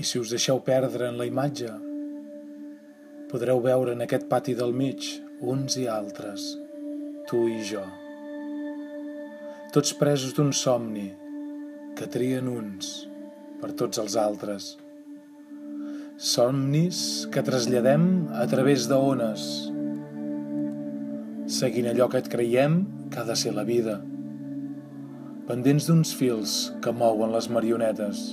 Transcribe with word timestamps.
I 0.00 0.04
si 0.08 0.16
us 0.16 0.30
deixeu 0.32 0.56
perdre 0.64 1.10
en 1.10 1.18
la 1.20 1.26
imatge, 1.28 1.68
podreu 3.28 3.58
veure 3.60 3.92
en 3.92 4.00
aquest 4.00 4.24
pati 4.30 4.54
del 4.56 4.72
mig 4.72 5.04
uns 5.52 5.76
i 5.76 5.84
altres, 5.92 6.46
tu 7.28 7.42
i 7.52 7.58
jo. 7.68 7.82
Tots 9.76 9.92
presos 10.00 10.32
d'un 10.38 10.54
somni 10.56 11.10
que 12.00 12.08
trien 12.16 12.48
uns 12.48 12.88
per 13.60 13.74
tots 13.76 14.00
els 14.00 14.16
altres. 14.24 14.72
Somnis 16.16 17.04
que 17.32 17.44
traslladem 17.44 18.10
a 18.40 18.48
través 18.48 18.88
d'ones, 18.88 19.46
seguint 21.60 21.92
allò 21.92 22.08
que 22.08 22.24
et 22.24 22.32
creiem 22.32 22.86
que 23.12 23.20
ha 23.20 23.28
de 23.28 23.36
ser 23.36 23.52
la 23.52 23.68
vida, 23.68 24.00
pendents 25.50 25.92
d'uns 25.92 26.16
fils 26.16 26.70
que 26.80 27.00
mouen 27.04 27.36
les 27.36 27.52
marionetes. 27.52 28.30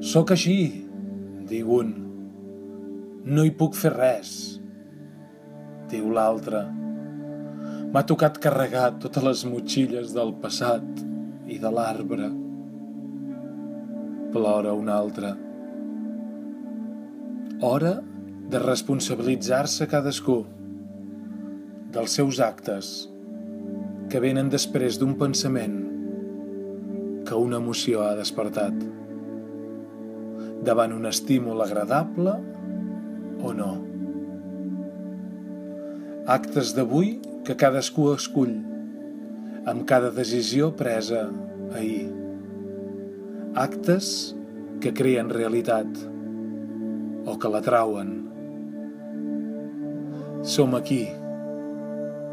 Soc 0.00 0.30
així, 0.32 0.86
diu 1.44 1.74
un. 1.76 1.88
No 3.28 3.42
hi 3.44 3.50
puc 3.52 3.74
fer 3.76 3.90
res, 3.92 4.30
diu 5.92 6.06
l'altre. 6.16 6.62
M'ha 7.92 8.02
tocat 8.08 8.38
carregar 8.40 8.86
totes 9.02 9.26
les 9.26 9.42
motxilles 9.44 10.14
del 10.16 10.30
passat 10.40 11.02
i 11.52 11.58
de 11.60 11.72
l'arbre. 11.74 12.30
Plora 14.32 14.72
un 14.78 14.88
altre. 14.94 15.34
Hora 17.68 17.92
de 18.54 18.62
responsabilitzar-se 18.62 19.84
cadascú 19.90 20.38
dels 21.92 22.16
seus 22.16 22.40
actes 22.40 22.94
que 24.08 24.24
venen 24.24 24.48
després 24.48 24.96
d'un 24.96 25.12
pensament 25.20 25.76
que 27.28 27.36
una 27.36 27.60
emoció 27.60 28.06
ha 28.06 28.16
despertat. 28.16 28.80
Davant 30.60 30.92
un 30.92 31.08
estímul 31.08 31.62
agradable 31.64 32.34
o 33.40 33.52
no. 33.56 33.70
Actes 36.28 36.74
d'avui 36.76 37.14
que 37.46 37.56
cadascú 37.56 38.10
escull 38.12 38.52
amb 39.70 39.86
cada 39.88 40.10
decisió 40.12 40.70
presa 40.76 41.24
ahir. 41.72 42.10
Actes 43.56 44.34
que 44.84 44.92
creen 44.96 45.32
realitat 45.32 45.88
o 47.26 47.36
que 47.40 47.50
la 47.52 47.60
trauen. 47.64 48.12
Som 50.44 50.76
aquí 50.76 51.04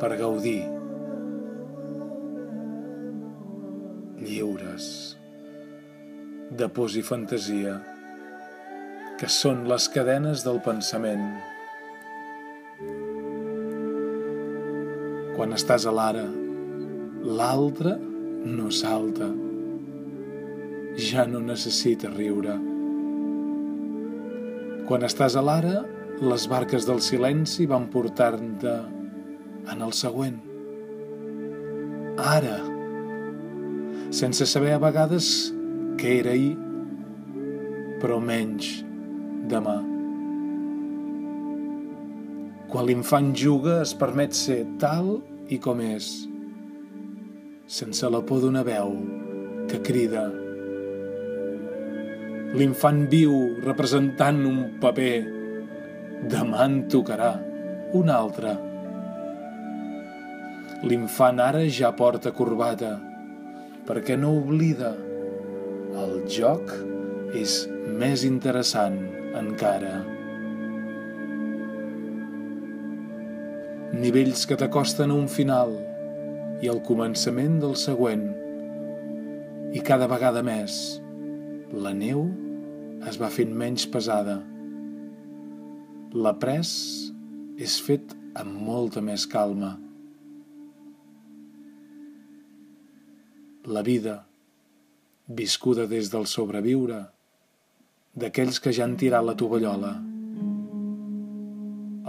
per 0.00 0.14
gaudir. 0.20 0.62
Lliures 4.24 4.86
de 6.54 6.68
pors 6.72 6.96
i 6.96 7.02
fantasia 7.04 7.78
que 9.24 9.30
són 9.32 9.62
les 9.64 9.86
cadenes 9.88 10.42
del 10.44 10.58
pensament. 10.60 11.22
Quan 15.32 15.56
estàs 15.56 15.86
a 15.88 15.94
l'ara, 15.96 16.26
l'altre 17.38 17.94
no 18.58 18.68
salta. 18.68 19.30
Ja 21.08 21.24
no 21.24 21.40
necessita 21.40 22.12
riure. 22.12 22.58
Quan 24.92 25.08
estàs 25.08 25.40
a 25.40 25.46
l'ara, 25.48 25.80
les 26.20 26.48
barques 26.52 26.84
del 26.84 27.00
silenci 27.00 27.64
van 27.64 27.88
portar-te 27.96 28.78
en 29.72 29.88
el 29.88 29.96
següent. 30.04 30.40
Ara, 32.36 32.58
sense 34.12 34.52
saber 34.52 34.76
a 34.76 34.82
vegades 34.90 35.36
què 35.96 36.18
era 36.20 36.36
ahir, 36.36 36.58
però 38.02 38.20
menys 38.20 38.82
demà. 39.50 39.76
Quan 42.70 42.88
l'infant 42.88 43.32
juga 43.36 43.80
es 43.84 43.92
permet 43.94 44.34
ser 44.34 44.64
tal 44.82 45.18
i 45.52 45.60
com 45.62 45.80
és, 45.84 46.08
sense 47.70 48.08
la 48.10 48.22
por 48.26 48.42
d'una 48.42 48.64
veu 48.66 48.96
que 49.70 49.80
crida. 49.84 50.24
L'infant 52.54 53.04
viu 53.10 53.34
representant 53.64 54.40
un 54.48 54.60
paper, 54.82 55.14
demà 56.30 56.66
en 56.68 56.76
tocarà 56.90 57.32
un 57.98 58.10
altre. 58.10 58.54
L'infant 60.84 61.40
ara 61.42 61.64
ja 61.70 61.92
porta 61.96 62.32
corbata, 62.36 62.94
perquè 63.88 64.16
no 64.20 64.34
oblida. 64.40 64.94
El 65.94 66.24
joc 66.26 66.72
és 67.38 67.64
més 67.86 68.24
interessant 68.26 68.98
encara. 69.40 69.96
nivells 73.94 74.42
que 74.48 74.56
t'acosten 74.58 75.12
a 75.12 75.16
un 75.16 75.28
final 75.30 75.74
i 76.64 76.70
al 76.70 76.80
començament 76.86 77.60
del 77.62 77.76
següent. 77.78 78.24
I 79.74 79.82
cada 79.86 80.08
vegada 80.10 80.42
més, 80.46 80.98
la 81.72 81.92
neu 81.94 82.26
es 83.08 83.18
va 83.20 83.30
fent 83.30 83.54
menys 83.54 83.86
pesada. 83.90 84.40
L'après 86.14 86.74
és 87.60 87.78
fet 87.86 88.14
amb 88.38 88.60
molta 88.66 89.02
més 89.04 89.26
calma. 89.30 89.74
La 93.70 93.82
vida, 93.86 94.18
viscuda 95.26 95.86
des 95.90 96.10
del 96.12 96.26
sobreviure, 96.30 97.00
d'aquells 98.14 98.60
que 98.62 98.72
ja 98.74 98.84
han 98.86 98.94
tirat 99.00 99.26
la 99.26 99.34
tovallola, 99.38 99.90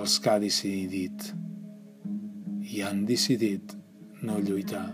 els 0.00 0.18
que 0.18 0.32
ha 0.32 0.40
decidit 0.42 1.28
i 2.72 2.82
han 2.82 3.04
decidit 3.06 3.76
no 4.22 4.38
lluitar. 4.42 4.88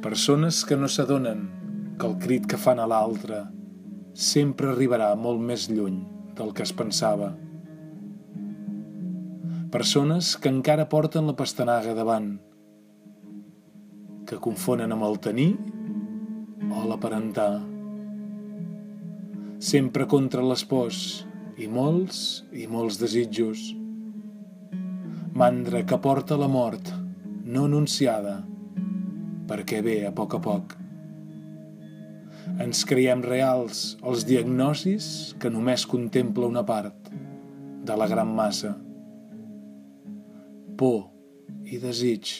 Persones 0.00 0.62
que 0.64 0.78
no 0.80 0.88
s'adonen 0.88 1.42
que 2.00 2.08
el 2.08 2.16
crit 2.24 2.46
que 2.48 2.56
fan 2.60 2.80
a 2.80 2.86
l'altre 2.88 3.42
sempre 4.16 4.70
arribarà 4.72 5.10
molt 5.16 5.42
més 5.44 5.68
lluny 5.68 5.98
del 6.38 6.54
que 6.56 6.64
es 6.64 6.72
pensava. 6.72 7.34
Persones 9.70 10.32
que 10.40 10.48
encara 10.48 10.88
porten 10.88 11.28
la 11.28 11.36
pastanaga 11.36 11.92
davant, 11.94 12.32
que 14.26 14.40
confonen 14.40 14.96
amb 14.96 15.06
el 15.06 15.20
tenir 15.26 15.50
o 16.70 16.86
l'aparentar. 16.88 17.69
Sempre 19.60 20.06
contra 20.08 20.40
les 20.40 20.62
pors 20.64 21.00
i 21.60 21.66
molts 21.68 22.20
i 22.56 22.64
molts 22.64 22.96
desitjos 22.96 23.66
mandra 25.40 25.82
que 25.84 25.98
porta 26.00 26.36
la 26.40 26.48
mort, 26.48 26.88
no 27.44 27.66
anunciada, 27.68 28.38
perquè 29.48 29.82
ve 29.84 29.98
a 30.08 30.12
poc 30.16 30.34
a 30.36 30.40
poc. 30.44 30.74
Ens 32.60 32.82
creiem 32.88 33.22
reals 33.24 33.82
els 34.00 34.24
diagnosis 34.28 35.06
que 35.40 35.52
només 35.52 35.86
contempla 35.88 36.48
una 36.50 36.64
part 36.66 37.12
de 37.12 37.96
la 37.96 38.08
gran 38.10 38.32
massa. 38.36 38.74
Por 40.80 41.00
i 41.68 41.78
desig 41.84 42.34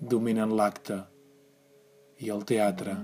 dominen 0.00 0.56
l'acte 0.56 1.02
i 2.24 2.32
el 2.34 2.44
teatre. 2.48 2.96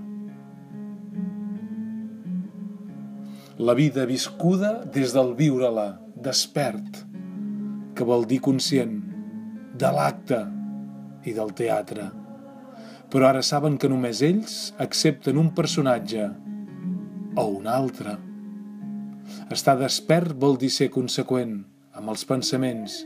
La 3.55 3.71
vida 3.73 4.03
viscuda 4.03 4.81
des 4.91 5.13
del 5.15 5.29
viure-la, 5.39 5.93
despert, 6.19 6.97
que 7.95 8.03
vol 8.03 8.25
dir 8.27 8.41
conscient, 8.43 8.97
de 9.79 9.91
l'acte 9.95 10.41
i 11.23 11.31
del 11.31 11.53
teatre. 11.55 12.09
Però 13.07 13.29
ara 13.29 13.39
saben 13.39 13.77
que 13.79 13.87
només 13.87 14.19
ells 14.27 14.73
accepten 14.83 15.39
un 15.39 15.53
personatge 15.55 16.27
o 17.39 17.47
un 17.55 17.71
altre. 17.71 18.17
Estar 19.47 19.77
despert 19.79 20.35
vol 20.35 20.59
dir 20.59 20.73
ser 20.75 20.91
conseqüent 20.91 21.61
amb 21.95 22.11
els 22.11 22.27
pensaments 22.27 23.05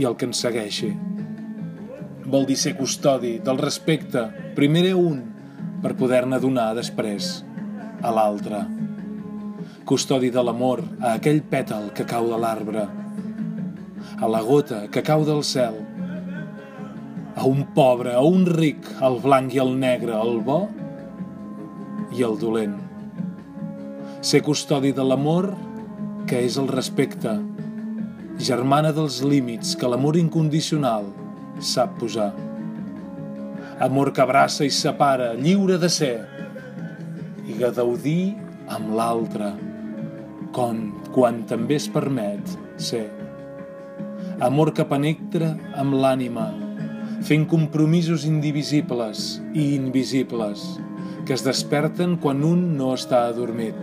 i 0.00 0.08
el 0.08 0.16
que 0.16 0.24
ens 0.30 0.40
segueixi. 0.40 0.94
Vol 2.24 2.48
dir 2.48 2.56
ser 2.56 2.78
custodi 2.80 3.36
del 3.44 3.60
respecte, 3.60 4.24
primer 4.56 4.88
a 4.94 4.96
un, 4.96 5.20
per 5.84 5.98
poder-ne 6.00 6.40
donar 6.40 6.70
després 6.80 7.42
a 8.00 8.08
l'altre. 8.08 8.64
Custodi 9.88 10.28
de 10.30 10.42
l'amor 10.44 10.82
a 11.00 11.14
aquell 11.16 11.40
pètal 11.50 11.88
que 11.96 12.04
cau 12.06 12.28
de 12.30 12.36
l'arbre, 12.38 12.84
a 14.20 14.28
la 14.28 14.42
gota 14.44 14.84
que 14.92 15.02
cau 15.02 15.24
del 15.24 15.40
cel, 15.46 15.78
a 17.34 17.46
un 17.48 17.64
pobre, 17.74 18.12
a 18.12 18.20
un 18.20 18.44
ric, 18.46 18.84
al 19.00 19.16
blanc 19.24 19.54
i 19.56 19.60
al 19.62 19.72
negre, 19.80 20.12
al 20.14 20.42
bo 20.44 20.60
i 22.12 22.22
el 22.26 22.36
dolent. 22.38 22.76
Ser 24.20 24.42
custodi 24.44 24.92
de 24.92 25.06
l'amor, 25.06 25.54
que 26.28 26.42
és 26.44 26.58
el 26.60 26.68
respecte, 26.68 27.32
germana 28.40 28.92
dels 28.92 29.22
límits 29.24 29.72
que 29.80 29.88
l'amor 29.88 30.20
incondicional 30.20 31.08
sap 31.64 31.96
posar. 32.02 32.30
Amor 33.80 34.12
que 34.12 34.22
abraça 34.22 34.68
i 34.68 34.70
separa, 34.70 35.32
lliure 35.40 35.80
de 35.80 35.88
ser, 35.88 36.14
i 37.48 37.56
gaudir 37.56 38.36
amb 38.68 38.92
l'altre, 38.94 39.54
com 40.56 40.90
quan 41.14 41.44
també 41.50 41.78
es 41.78 41.88
permet 41.90 42.56
ser. 42.80 43.06
Amor 44.40 44.72
que 44.74 44.86
penectra 44.88 45.54
amb 45.78 45.96
l'ànima, 46.00 46.48
fent 47.26 47.44
compromisos 47.48 48.24
indivisibles 48.28 49.40
i 49.52 49.74
invisibles 49.76 50.64
que 51.26 51.34
es 51.36 51.44
desperten 51.46 52.16
quan 52.18 52.40
un 52.42 52.62
no 52.78 52.94
està 52.96 53.26
adormit. 53.28 53.76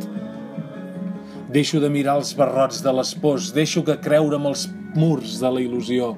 Deixo 1.53 1.79
de 1.79 1.87
mirar 1.87 2.17
els 2.19 2.33
barrots 2.35 2.81
de 2.83 2.91
les 2.91 3.13
pors, 3.21 3.53
deixo 3.55 3.85
que 3.87 3.99
creure 4.03 4.35
amb 4.35 4.49
els 4.51 4.65
murs 4.97 5.37
de 5.39 5.53
la 5.53 5.63
il·lusió 5.63 6.11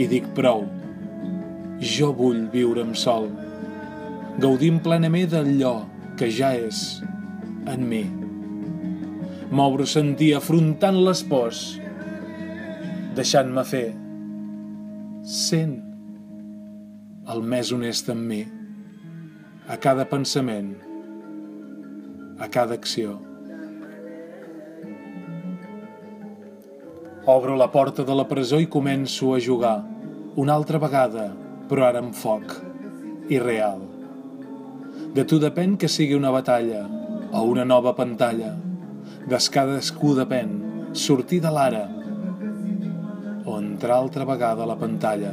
i 0.00 0.08
dic 0.10 0.26
prou, 0.34 0.64
jo 1.78 2.10
vull 2.18 2.48
viure'm 2.50 2.96
sol, 2.98 3.30
gaudint 4.42 4.82
plenament 4.82 5.30
d'allò 5.36 5.76
que 6.18 6.32
ja 6.34 6.54
és 6.58 6.84
en 7.70 7.86
mi. 7.86 8.23
Sentir 9.84 10.34
afrontant 10.34 10.96
les 11.04 11.22
pors, 11.22 11.58
deixant-me 13.14 13.62
fer, 13.64 13.94
sent 15.22 15.76
el 17.30 17.42
més 17.42 17.70
honest 17.72 18.10
amb 18.10 18.26
mi, 18.30 18.40
a 19.68 19.76
cada 19.76 20.04
pensament, 20.04 20.74
a 22.38 22.48
cada 22.48 22.74
acció. 22.74 23.20
Obro 27.26 27.56
la 27.56 27.70
porta 27.72 28.04
de 28.04 28.14
la 28.14 28.26
presó 28.28 28.58
i 28.60 28.66
començo 28.66 29.34
a 29.34 29.40
jugar, 29.40 29.78
una 30.36 30.52
altra 30.52 30.78
vegada, 30.78 31.30
però 31.70 31.86
ara 31.86 32.02
amb 32.02 32.12
foc, 32.12 32.58
i 33.30 33.38
real. 33.38 33.80
De 35.14 35.24
tu 35.24 35.38
depèn 35.38 35.78
que 35.78 35.88
sigui 35.88 36.14
una 36.18 36.34
batalla 36.34 36.84
o 37.32 37.46
una 37.48 37.64
nova 37.64 37.94
pantalla. 37.94 38.52
Des 39.30 39.48
cadascú 39.50 40.12
depèn 40.18 40.50
sortir 40.94 41.40
de 41.42 41.50
l'ara 41.50 41.84
o 43.44 43.58
entrar 43.58 43.96
altra 43.96 44.24
vegada 44.28 44.64
a 44.64 44.68
la 44.68 44.76
pantalla. 44.80 45.32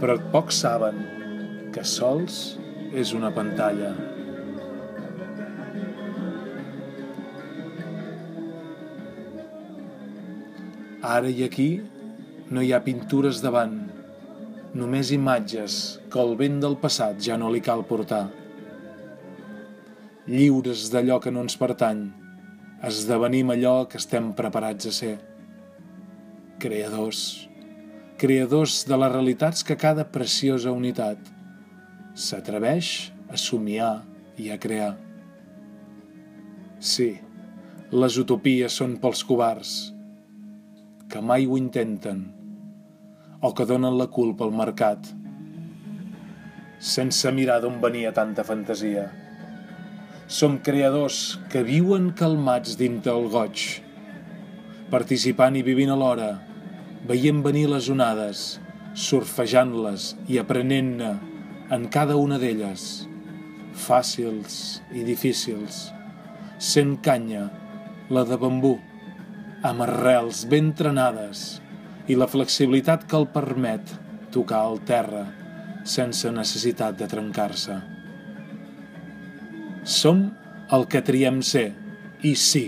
Però 0.00 0.16
pocs 0.32 0.60
saben 0.64 1.00
que 1.74 1.84
sols 1.84 2.40
és 2.96 3.12
una 3.16 3.30
pantalla. 3.34 3.92
Ara 11.00 11.30
i 11.32 11.44
aquí 11.46 11.70
no 12.50 12.60
hi 12.60 12.74
ha 12.74 12.82
pintures 12.84 13.40
davant, 13.40 13.76
només 14.76 15.12
imatges 15.16 15.76
que 16.12 16.20
el 16.22 16.36
vent 16.40 16.60
del 16.62 16.76
passat 16.82 17.20
ja 17.24 17.38
no 17.40 17.48
li 17.50 17.62
cal 17.64 17.86
portar. 17.88 18.26
Lliures 20.28 20.90
d'allò 20.92 21.16
que 21.24 21.32
no 21.32 21.44
ens 21.46 21.56
pertany, 21.58 22.02
esdevenim 22.86 23.52
allò 23.52 23.84
que 23.88 23.98
estem 24.00 24.30
preparats 24.36 24.88
a 24.88 24.92
ser. 24.94 25.16
Creadors, 26.60 27.20
creadors 28.20 28.80
de 28.88 28.98
les 29.00 29.12
realitats 29.12 29.64
que 29.66 29.76
cada 29.80 30.06
preciosa 30.12 30.72
unitat 30.72 31.30
s'atreveix 32.14 33.10
a 33.28 33.38
somiar 33.40 33.92
i 34.40 34.50
a 34.50 34.58
crear. 34.60 34.94
Sí, 36.80 37.12
les 37.92 38.18
utopies 38.20 38.76
són 38.80 38.96
pels 39.00 39.24
covards, 39.28 39.78
que 41.10 41.20
mai 41.20 41.46
ho 41.46 41.56
intenten 41.60 42.28
o 43.40 43.52
que 43.56 43.66
donen 43.68 43.96
la 43.98 44.08
culpa 44.12 44.46
al 44.46 44.54
mercat 44.56 45.10
sense 46.80 47.28
mirar 47.36 47.58
d'on 47.60 47.76
venia 47.80 48.10
tanta 48.16 48.40
fantasia. 48.40 49.10
Som 50.30 50.60
creadors 50.62 51.40
que 51.50 51.64
viuen 51.66 52.12
calmats 52.14 52.76
dintre 52.78 53.10
el 53.18 53.24
goig, 53.32 53.64
participant 54.92 55.56
i 55.58 55.64
vivint 55.66 55.90
alhora, 55.90 56.28
veient 57.08 57.40
venir 57.42 57.64
les 57.72 57.88
onades, 57.90 58.44
surfejant-les 58.94 60.12
i 60.30 60.38
aprenent-ne 60.38 61.10
en 61.74 61.88
cada 61.90 62.14
una 62.14 62.38
d'elles, 62.38 62.86
fàcils 63.74 64.78
i 64.94 65.02
difícils, 65.02 65.88
sent 66.62 67.00
canya, 67.02 67.48
la 68.06 68.22
de 68.22 68.38
bambú, 68.38 68.76
amb 69.66 69.82
arrels 69.82 70.46
ben 70.46 70.70
trenades 70.78 71.58
i 72.06 72.14
la 72.14 72.30
flexibilitat 72.30 73.10
que 73.10 73.18
el 73.18 73.26
permet 73.34 73.96
tocar 74.30 74.68
el 74.70 74.78
terra 74.86 75.26
sense 75.82 76.30
necessitat 76.30 76.94
de 77.02 77.10
trencar-se. 77.10 77.82
Som 79.84 80.26
el 80.70 80.84
que 80.90 81.00
triem 81.04 81.40
ser, 81.42 81.70
i 82.22 82.34
sí, 82.36 82.66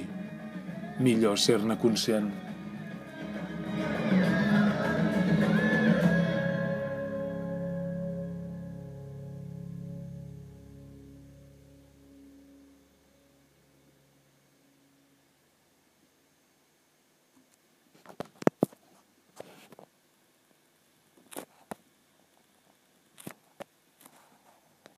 millor 1.03 1.39
ser-ne 1.39 1.77
conscient. 1.81 2.31